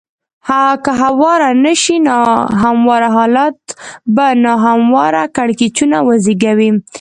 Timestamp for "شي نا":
1.81-2.19